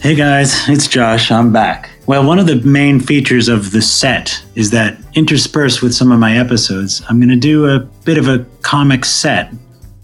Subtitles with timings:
[0.00, 1.30] Hey guys, it's Josh.
[1.30, 1.90] I'm back.
[2.06, 6.18] Well, one of the main features of the Sett is that interspersed with some of
[6.18, 9.52] my episodes, I'm going to do a bit of a comic set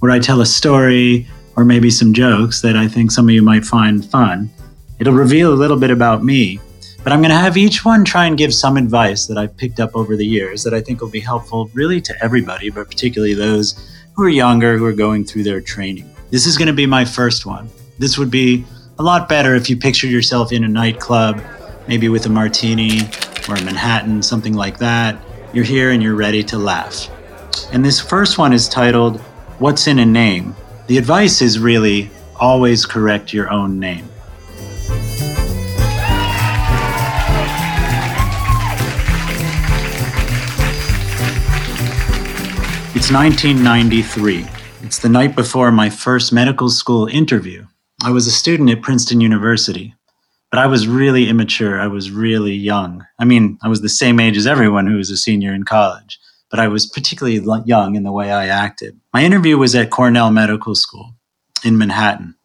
[0.01, 1.27] where I tell a story
[1.57, 4.51] or maybe some jokes that I think some of you might find fun.
[4.99, 6.61] It'll reveal a little bit about me,
[7.03, 9.81] but I'm going to have each one try and give some advice that I've picked
[9.81, 13.33] up over the years that I think will be helpful really to everybody, but particularly
[13.33, 16.15] those who are younger, who are going through their training.
[16.31, 17.71] This is going to be my first one.
[17.99, 18.67] This would be
[18.99, 21.43] a lot better if you pictured yourself in a nightclub
[21.87, 23.03] maybe with a martini
[23.49, 25.21] or a Manhattan, something like that.
[25.53, 27.09] You're here and you're ready to laugh.
[27.73, 29.21] And this first one is titled,
[29.59, 30.57] What's in a Name?
[30.89, 34.09] The advice is really always correct your own name.
[42.95, 44.47] It's 1993.
[44.83, 47.67] It's the night before my first medical school interview.
[48.07, 49.95] I was a student at Princeton University
[50.51, 51.81] but I was really immature.
[51.81, 53.05] I was really young.
[53.19, 56.19] I mean, I was the same age as everyone who was a senior in college,
[56.51, 58.99] but I was particularly young in the way I acted.
[59.13, 61.15] My interview was at Cornell Medical School
[61.65, 62.37] in Manhattan.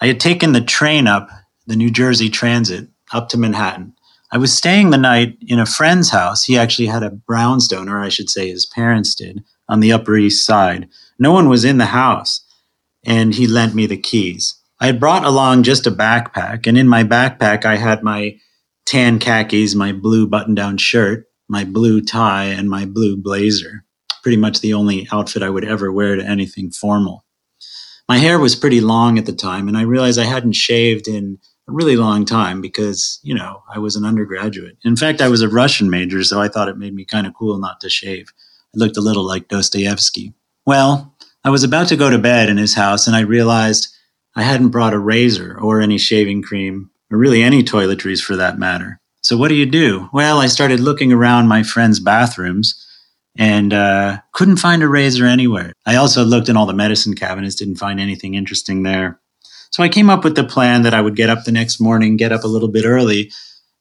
[0.00, 1.30] I had taken the train up,
[1.66, 3.94] the New Jersey Transit, up to Manhattan.
[4.32, 6.44] I was staying the night in a friend's house.
[6.44, 10.16] He actually had a brownstone, or I should say his parents did, on the Upper
[10.16, 10.88] East Side.
[11.18, 12.44] No one was in the house,
[13.04, 14.56] and he lent me the keys.
[14.78, 18.36] I had brought along just a backpack, and in my backpack, I had my
[18.84, 23.84] tan khakis, my blue button down shirt, my blue tie, and my blue blazer.
[24.22, 27.24] Pretty much the only outfit I would ever wear to anything formal.
[28.08, 31.38] My hair was pretty long at the time, and I realized I hadn't shaved in
[31.68, 34.76] a really long time because, you know, I was an undergraduate.
[34.84, 37.34] In fact, I was a Russian major, so I thought it made me kind of
[37.34, 38.32] cool not to shave.
[38.74, 40.34] I looked a little like Dostoevsky.
[40.66, 43.88] Well, I was about to go to bed in his house, and I realized
[44.36, 48.58] I hadn't brought a razor or any shaving cream, or really any toiletries for that
[48.58, 49.00] matter.
[49.22, 50.10] So what do you do?
[50.12, 52.86] Well, I started looking around my friends' bathrooms
[53.38, 55.72] and uh, couldn't find a razor anywhere.
[55.86, 59.20] I also looked in all the medicine cabinets, didn't find anything interesting there.
[59.70, 62.16] So I came up with the plan that I would get up the next morning,
[62.16, 63.32] get up a little bit early,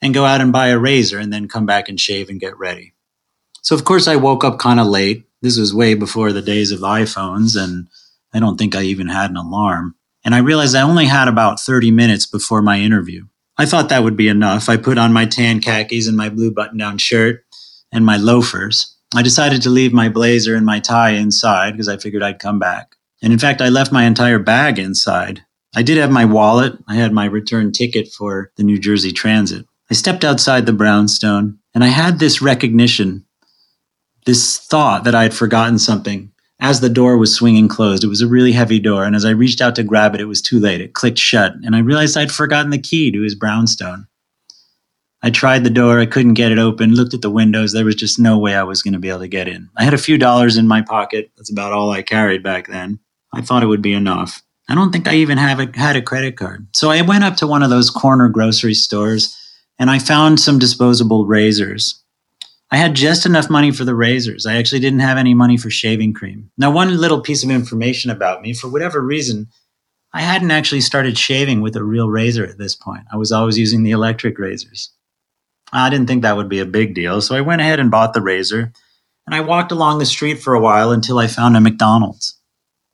[0.01, 2.57] and go out and buy a razor and then come back and shave and get
[2.57, 2.93] ready.
[3.61, 5.25] So, of course, I woke up kind of late.
[5.41, 7.87] This was way before the days of iPhones, and
[8.33, 11.59] I don't think I even had an alarm and I realized I only had about
[11.59, 13.25] 30 minutes before my interview.
[13.57, 14.67] I thought that would be enough.
[14.67, 17.45] I put on my tan khakis and my blue button down shirt
[17.93, 18.97] and my loafers.
[19.15, 22.59] I decided to leave my blazer and my tie inside because I figured I'd come
[22.59, 22.95] back.
[23.21, 25.45] And in fact, I left my entire bag inside.
[25.75, 26.73] I did have my wallet.
[26.87, 29.65] I had my return ticket for the New Jersey Transit.
[29.89, 33.25] I stepped outside the brownstone and I had this recognition,
[34.25, 38.03] this thought that I had forgotten something as the door was swinging closed.
[38.03, 40.25] It was a really heavy door, and as I reached out to grab it, it
[40.25, 40.81] was too late.
[40.81, 44.07] It clicked shut, and I realized I'd forgotten the key to his brownstone.
[45.21, 47.95] I tried the door, I couldn't get it open, looked at the windows, there was
[47.95, 49.69] just no way I was going to be able to get in.
[49.75, 51.31] I had a few dollars in my pocket.
[51.35, 52.99] That's about all I carried back then.
[53.33, 54.43] I thought it would be enough.
[54.69, 56.67] I don't think I even have a, had a credit card.
[56.73, 59.35] So I went up to one of those corner grocery stores
[59.77, 62.03] and I found some disposable razors.
[62.71, 64.45] I had just enough money for the razors.
[64.45, 66.49] I actually didn't have any money for shaving cream.
[66.57, 69.47] Now, one little piece of information about me for whatever reason,
[70.13, 73.03] I hadn't actually started shaving with a real razor at this point.
[73.11, 74.91] I was always using the electric razors.
[75.71, 78.13] I didn't think that would be a big deal, so I went ahead and bought
[78.13, 78.71] the razor.
[79.27, 82.39] And I walked along the street for a while until I found a McDonald's.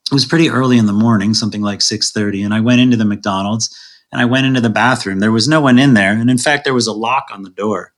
[0.10, 3.06] It was pretty early in the morning, something like 6:30, and I went into the
[3.06, 3.74] McDonald's
[4.12, 5.20] and I went into the bathroom.
[5.20, 7.50] There was no one in there, and in fact there was a lock on the
[7.50, 7.94] door.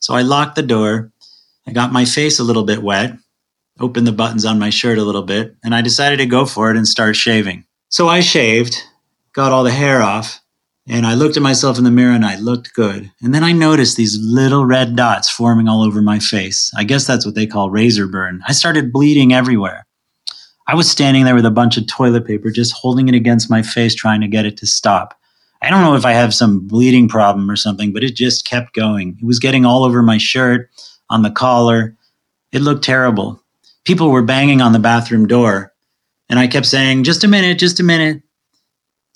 [0.00, 1.12] So I locked the door
[1.68, 3.12] I got my face a little bit wet,
[3.78, 6.70] opened the buttons on my shirt a little bit, and I decided to go for
[6.70, 7.66] it and start shaving.
[7.90, 8.82] So I shaved,
[9.34, 10.40] got all the hair off,
[10.88, 13.12] and I looked at myself in the mirror and I looked good.
[13.20, 16.72] And then I noticed these little red dots forming all over my face.
[16.74, 18.40] I guess that's what they call razor burn.
[18.48, 19.86] I started bleeding everywhere.
[20.66, 23.60] I was standing there with a bunch of toilet paper, just holding it against my
[23.60, 25.18] face, trying to get it to stop.
[25.60, 28.72] I don't know if I have some bleeding problem or something, but it just kept
[28.72, 29.18] going.
[29.20, 30.70] It was getting all over my shirt
[31.10, 31.96] on the collar.
[32.52, 33.42] It looked terrible.
[33.84, 35.72] People were banging on the bathroom door,
[36.28, 38.22] and I kept saying, Just a minute, just a minute.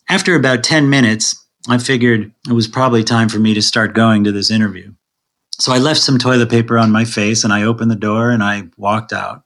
[0.08, 4.24] After about 10 minutes, I figured it was probably time for me to start going
[4.24, 4.92] to this interview.
[5.58, 8.42] So I left some toilet paper on my face and I opened the door and
[8.42, 9.44] I walked out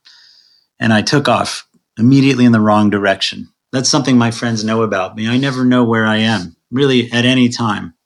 [0.80, 3.48] and I took off immediately in the wrong direction.
[3.70, 5.28] That's something my friends know about me.
[5.28, 7.96] I never know where I am, really, at any time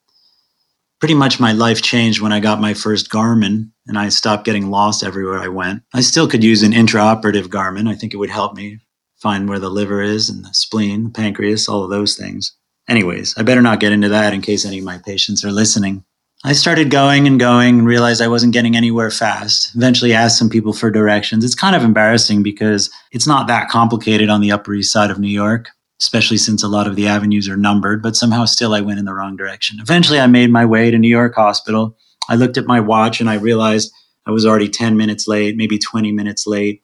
[1.01, 4.71] pretty much my life changed when I got my first Garmin and I stopped getting
[4.71, 5.83] lost everywhere I went.
[5.93, 7.89] I still could use an intraoperative Garmin.
[7.89, 8.79] I think it would help me
[9.17, 12.57] find where the liver is and the spleen, the pancreas, all of those things.
[12.89, 16.05] Anyways, I better not get into that in case any of my patients are listening.
[16.45, 19.75] I started going and going and realized I wasn't getting anywhere fast.
[19.75, 21.45] Eventually asked some people for directions.
[21.45, 25.19] It's kind of embarrassing because it's not that complicated on the Upper East Side of
[25.19, 25.69] New York,
[26.01, 29.05] especially since a lot of the avenues are numbered, but somehow still I went in
[29.05, 29.81] the wrong direction.
[29.81, 31.97] Eventually I made my way to New York Hospital.
[32.29, 33.93] I looked at my watch and I realized
[34.27, 36.83] I was already 10 minutes late, maybe 20 minutes late.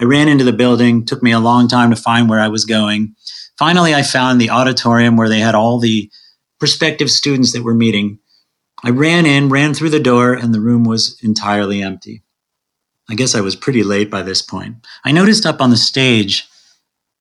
[0.00, 2.64] I ran into the building, took me a long time to find where I was
[2.64, 3.14] going.
[3.58, 6.10] Finally, I found the auditorium where they had all the
[6.58, 8.18] prospective students that were meeting.
[8.84, 12.22] I ran in, ran through the door, and the room was entirely empty.
[13.08, 14.76] I guess I was pretty late by this point.
[15.04, 16.46] I noticed up on the stage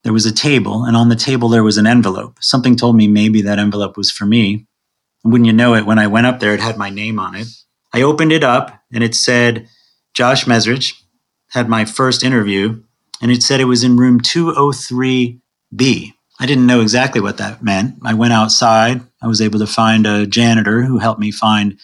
[0.03, 2.37] there was a table, and on the table there was an envelope.
[2.41, 4.67] Something told me maybe that envelope was for me.
[5.25, 7.47] Wouldn't you know it, when I went up there, it had my name on it.
[7.91, 9.67] I opened it up, and it said,
[10.13, 10.93] Josh Mezrich
[11.49, 12.83] had my first interview,
[13.21, 16.13] and it said it was in room 203B.
[16.39, 17.95] I didn't know exactly what that meant.
[18.03, 19.01] I went outside.
[19.19, 21.79] I was able to find a janitor who helped me find,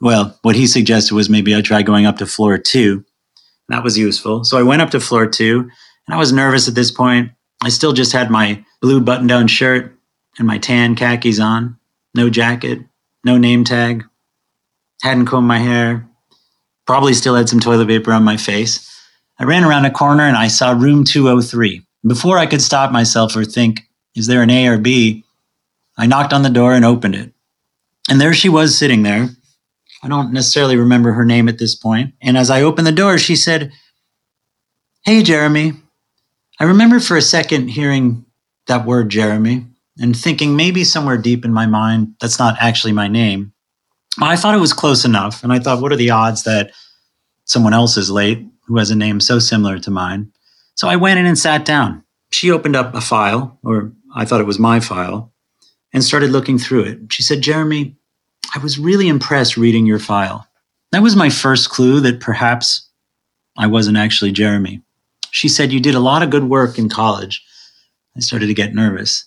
[0.00, 3.04] well, what he suggested was maybe I try going up to floor two.
[3.68, 4.44] That was useful.
[4.44, 5.68] So I went up to floor two,
[6.06, 7.32] and I was nervous at this point.
[7.64, 9.98] I still just had my blue button down shirt
[10.38, 11.79] and my tan khakis on,
[12.14, 12.80] no jacket,
[13.24, 14.04] no name tag,
[15.02, 16.08] hadn't combed my hair,
[16.86, 18.86] probably still had some toilet paper on my face.
[19.38, 21.82] I ran around a corner and I saw room 203.
[22.06, 25.24] Before I could stop myself or think, is there an A or B?
[25.96, 27.32] I knocked on the door and opened it.
[28.08, 29.28] And there she was sitting there.
[30.02, 32.14] I don't necessarily remember her name at this point.
[32.22, 33.72] And as I opened the door, she said,
[35.04, 35.74] Hey, Jeremy.
[36.58, 38.24] I remember for a second hearing
[38.66, 39.66] that word Jeremy
[40.00, 43.52] and thinking maybe somewhere deep in my mind that's not actually my name.
[44.20, 45.44] I thought it was close enough.
[45.44, 46.72] And I thought, what are the odds that
[47.44, 50.32] someone else is late who has a name so similar to mine?
[50.74, 52.02] So I went in and sat down.
[52.32, 55.32] She opened up a file, or I thought it was my file,
[55.92, 57.12] and started looking through it.
[57.12, 57.96] She said, Jeremy,
[58.54, 60.46] I was really impressed reading your file.
[60.92, 62.88] That was my first clue that perhaps
[63.58, 64.80] I wasn't actually Jeremy.
[65.30, 67.44] She said, You did a lot of good work in college.
[68.16, 69.24] I started to get nervous.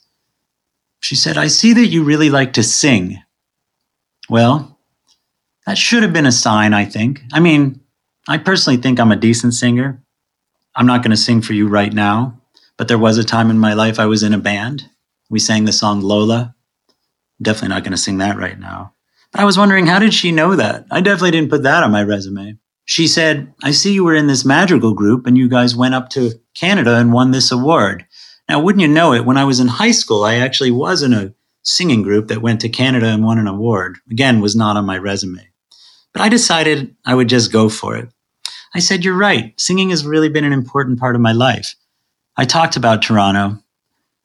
[1.04, 3.22] She said, I see that you really like to sing.
[4.30, 4.80] Well,
[5.66, 7.22] that should have been a sign, I think.
[7.34, 7.82] I mean,
[8.26, 10.02] I personally think I'm a decent singer.
[10.74, 12.40] I'm not going to sing for you right now,
[12.78, 14.90] but there was a time in my life I was in a band.
[15.30, 16.56] We sang the song Lola.
[17.42, 18.94] Definitely not going to sing that right now.
[19.34, 20.86] But I was wondering, how did she know that?
[20.90, 22.60] I definitely didn't put that on my resume.
[22.86, 26.08] She said, I see you were in this madrigal group and you guys went up
[26.12, 28.06] to Canada and won this award.
[28.50, 31.14] Now, wouldn't you know it, when I was in high school, I actually was in
[31.14, 33.98] a singing group that went to Canada and won an award.
[34.12, 35.48] Again, was not on my resume.
[36.12, 38.10] But I decided I would just go for it.
[38.76, 39.60] I said, You're right.
[39.60, 41.76] Singing has really been an important part of my life.
[42.36, 43.60] I talked about Toronto.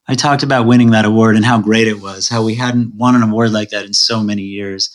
[0.06, 3.14] I talked about winning that award and how great it was, how we hadn't won
[3.14, 4.90] an award like that in so many years.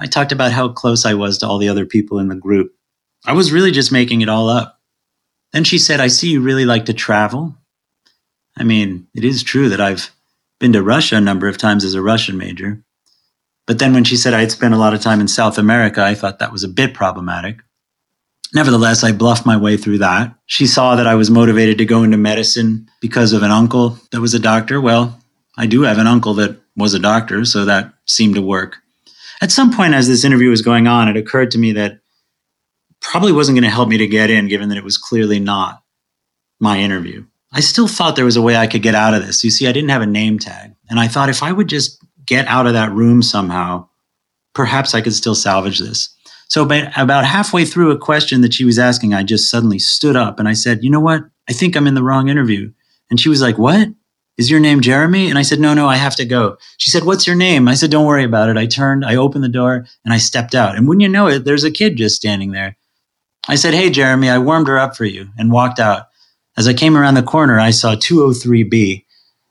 [0.00, 2.74] I talked about how close I was to all the other people in the group.
[3.24, 4.80] I was really just making it all up.
[5.52, 7.56] Then she said, I see you really like to travel.
[8.56, 10.10] I mean, it is true that I've
[10.58, 12.82] been to Russia a number of times as a Russian major.
[13.66, 16.02] But then when she said I had spent a lot of time in South America,
[16.02, 17.58] I thought that was a bit problematic.
[18.54, 20.34] Nevertheless, I bluffed my way through that.
[20.46, 24.20] She saw that I was motivated to go into medicine because of an uncle that
[24.20, 24.80] was a doctor.
[24.80, 25.20] Well,
[25.58, 28.76] I do have an uncle that was a doctor, so that seemed to work.
[29.42, 31.98] At some point, as this interview was going on, it occurred to me that
[33.00, 35.82] probably wasn't going to help me to get in, given that it was clearly not
[36.60, 37.26] my interview.
[37.56, 39.42] I still thought there was a way I could get out of this.
[39.42, 40.74] You see, I didn't have a name tag.
[40.90, 43.88] And I thought if I would just get out of that room somehow,
[44.54, 46.14] perhaps I could still salvage this.
[46.48, 50.38] So about halfway through a question that she was asking, I just suddenly stood up
[50.38, 51.22] and I said, You know what?
[51.48, 52.70] I think I'm in the wrong interview.
[53.08, 53.88] And she was like, What?
[54.36, 55.30] Is your name Jeremy?
[55.30, 56.58] And I said, No, no, I have to go.
[56.76, 57.68] She said, What's your name?
[57.68, 58.58] I said, Don't worry about it.
[58.58, 60.76] I turned, I opened the door, and I stepped out.
[60.76, 62.76] And wouldn't you know it, there's a kid just standing there.
[63.48, 66.08] I said, Hey, Jeremy, I warmed her up for you and walked out.
[66.58, 69.04] As I came around the corner, I saw 203B.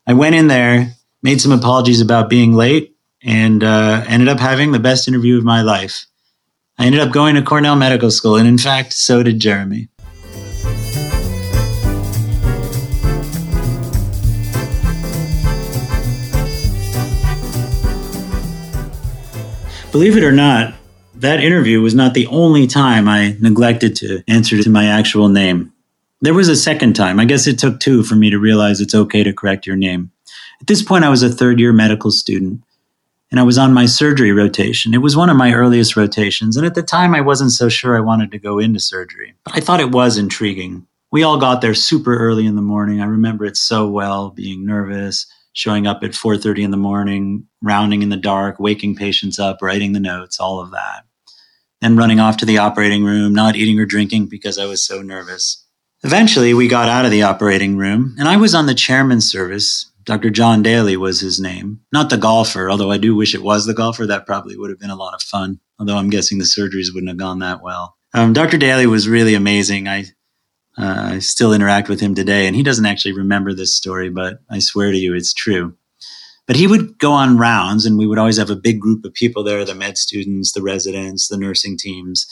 [0.08, 4.72] I went in there, made some apologies about being late, and uh, ended up having
[4.72, 6.08] the best interview of my life.
[6.80, 9.88] I ended up going to Cornell Medical School, and in fact, so did Jeremy.
[19.92, 20.74] Believe it or not,
[21.14, 25.72] that interview was not the only time I neglected to answer to my actual name.
[26.26, 27.20] There was a second time.
[27.20, 30.10] I guess it took two for me to realize it's okay to correct your name.
[30.60, 32.64] At this point, I was a third year medical student
[33.30, 34.96] and I was on my surgery rotation.
[34.96, 37.96] It was one of my earliest rotations, and at the time I wasn't so sure
[37.96, 40.88] I wanted to go into surgery, but I thought it was intriguing.
[41.12, 43.02] We all got there super early in the morning.
[43.02, 48.02] I remember it so well, being nervous, showing up at 4.30 in the morning, rounding
[48.02, 51.04] in the dark, waking patients up, writing the notes, all of that.
[51.82, 55.04] Then running off to the operating room, not eating or drinking because I was so
[55.04, 55.65] nervous.
[56.06, 59.92] Eventually, we got out of the operating room, and I was on the chairman's service.
[60.04, 60.30] Dr.
[60.30, 61.80] John Daly was his name.
[61.92, 64.06] Not the golfer, although I do wish it was the golfer.
[64.06, 67.10] That probably would have been a lot of fun, although I'm guessing the surgeries wouldn't
[67.10, 67.98] have gone that well.
[68.14, 68.60] Um, Dr.
[68.60, 69.88] Daly was really amazing.
[69.88, 70.02] I,
[70.78, 74.42] uh, I still interact with him today, and he doesn't actually remember this story, but
[74.48, 75.76] I swear to you, it's true.
[76.46, 79.14] But he would go on rounds, and we would always have a big group of
[79.16, 82.28] people there the med students, the residents, the nursing teams,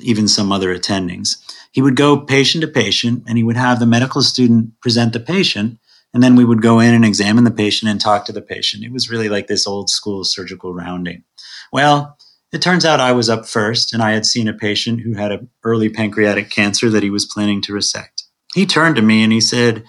[0.00, 1.38] even some other attendings
[1.76, 5.20] he would go patient to patient and he would have the medical student present the
[5.20, 5.78] patient
[6.14, 8.82] and then we would go in and examine the patient and talk to the patient.
[8.82, 11.22] It was really like this old school surgical rounding.
[11.70, 12.16] Well
[12.50, 15.32] it turns out i was up first and i had seen a patient who had
[15.32, 18.22] an early pancreatic cancer that he was planning to resect.
[18.54, 19.84] He turned to me and he said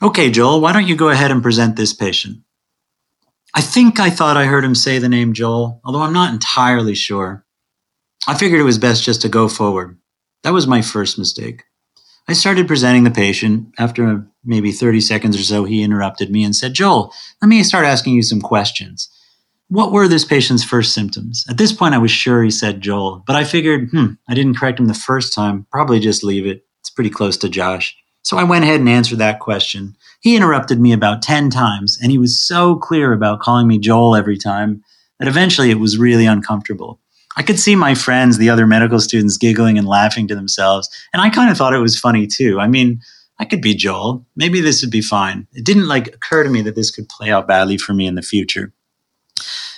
[0.00, 2.38] okay joel why don't you go ahead and present this patient?
[3.56, 6.94] I think i thought i heard him say the name joel although i'm not entirely
[6.94, 7.44] sure.
[8.24, 9.98] I figured it was best just to go forward
[10.42, 11.64] that was my first mistake.
[12.28, 13.68] I started presenting the patient.
[13.78, 17.84] After maybe 30 seconds or so, he interrupted me and said, Joel, let me start
[17.84, 19.08] asking you some questions.
[19.68, 21.44] What were this patient's first symptoms?
[21.48, 24.56] At this point, I was sure he said Joel, but I figured, hmm, I didn't
[24.56, 25.66] correct him the first time.
[25.72, 26.64] Probably just leave it.
[26.80, 27.96] It's pretty close to Josh.
[28.22, 29.96] So I went ahead and answered that question.
[30.20, 34.14] He interrupted me about 10 times, and he was so clear about calling me Joel
[34.14, 34.84] every time
[35.18, 37.00] that eventually it was really uncomfortable.
[37.36, 40.88] I could see my friends, the other medical students, giggling and laughing to themselves.
[41.12, 42.60] And I kind of thought it was funny too.
[42.60, 43.00] I mean,
[43.38, 44.24] I could be Joel.
[44.36, 45.46] Maybe this would be fine.
[45.52, 48.14] It didn't like occur to me that this could play out badly for me in
[48.14, 48.72] the future.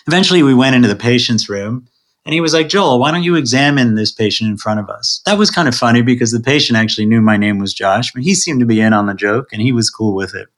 [0.07, 1.89] Eventually, we went into the patient's room
[2.27, 5.23] and he was like, Joel, why don't you examine this patient in front of us?
[5.27, 8.23] That was kind of funny because the patient actually knew my name was Josh, but
[8.23, 10.49] he seemed to be in on the joke and he was cool with it.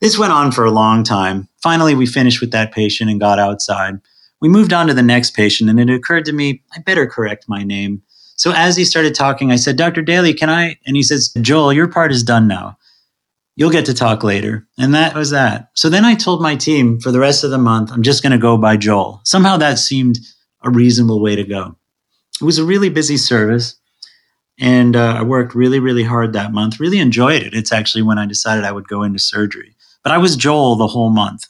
[0.00, 1.48] This went on for a long time.
[1.62, 4.00] Finally, we finished with that patient and got outside.
[4.40, 7.44] We moved on to the next patient, and it occurred to me, I better correct
[7.48, 8.02] my name.
[8.36, 10.00] So as he started talking, I said, Dr.
[10.00, 10.78] Daly, can I?
[10.86, 12.78] And he says, Joel, your part is done now.
[13.54, 14.66] You'll get to talk later.
[14.78, 15.68] And that was that.
[15.74, 18.32] So then I told my team for the rest of the month, I'm just going
[18.32, 19.20] to go by Joel.
[19.24, 20.18] Somehow that seemed
[20.62, 21.76] a reasonable way to go.
[22.40, 23.76] It was a really busy service.
[24.58, 27.54] And uh, I worked really, really hard that month, really enjoyed it.
[27.54, 29.74] It's actually when I decided I would go into surgery.
[30.02, 31.46] But I was Joel the whole month.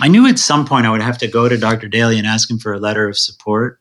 [0.00, 1.88] I knew at some point I would have to go to Dr.
[1.88, 3.80] Daly and ask him for a letter of support.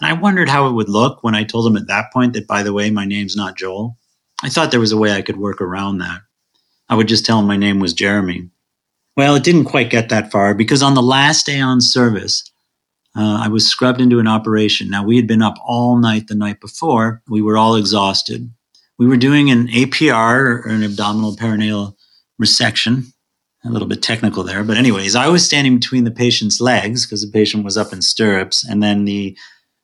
[0.00, 2.46] And I wondered how it would look when I told him at that point that,
[2.46, 3.96] by the way, my name's not Joel.
[4.42, 6.20] I thought there was a way I could work around that.
[6.88, 8.50] I would just tell him my name was Jeremy.
[9.16, 12.50] Well, it didn't quite get that far because on the last day on service,
[13.16, 14.90] uh, I was scrubbed into an operation.
[14.90, 17.22] Now, we had been up all night the night before.
[17.28, 18.52] We were all exhausted.
[18.98, 21.94] We were doing an APR or an abdominal perineal
[22.42, 23.13] resection
[23.64, 24.62] a little bit technical there.
[24.62, 28.02] But, anyways, I was standing between the patient's legs because the patient was up in
[28.02, 28.64] stirrups.
[28.64, 29.36] And then the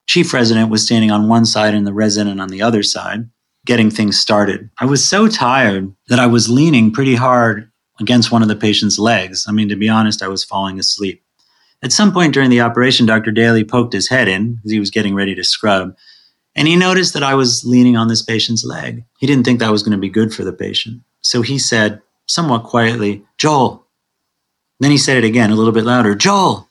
[0.07, 3.29] chief resident was standing on one side and the resident on the other side,
[3.65, 4.71] getting things started.
[4.79, 7.71] I was so tired that I was leaning pretty hard
[8.01, 9.45] against one of the patient's legs.
[9.47, 11.23] I mean, to be honest, I was falling asleep.
[11.83, 13.31] At some point during the operation, Dr.
[13.31, 15.95] Daly poked his head in because he was getting ready to scrub.
[16.55, 19.05] And he noticed that I was leaning on this patient's leg.
[19.19, 21.03] He didn't think that was going to be good for the patient.
[21.23, 23.85] So he said, somewhat quietly, Joel.
[24.79, 26.69] Then he said it again, a little bit louder, Joel.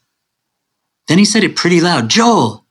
[1.06, 2.64] Then he said it pretty loud, Joel.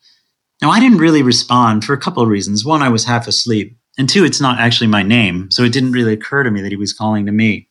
[0.62, 2.65] Now, I didn't really respond for a couple of reasons.
[2.65, 3.77] One, I was half asleep.
[3.98, 6.72] And two, it's not actually my name, so it didn't really occur to me that
[6.72, 7.67] he was calling to me.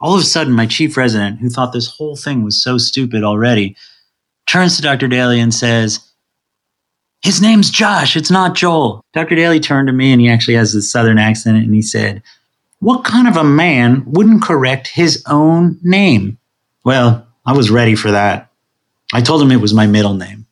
[0.00, 3.24] All of a sudden, my chief resident, who thought this whole thing was so stupid
[3.24, 3.76] already,
[4.46, 5.08] turns to Dr.
[5.08, 6.00] Daly and says,
[7.22, 9.02] His name's Josh, it's not Joel.
[9.14, 9.34] Dr.
[9.34, 12.22] Daly turned to me and he actually has this southern accent and he said,
[12.84, 16.36] what kind of a man wouldn't correct his own name?
[16.84, 18.50] Well, I was ready for that.
[19.10, 20.43] I told him it was my middle name.